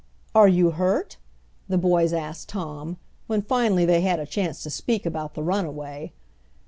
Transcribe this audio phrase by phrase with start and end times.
[0.33, 1.17] "Are you hurt?"
[1.69, 6.11] the boys asked Tom, when finally they had a chance to speak about the runaway.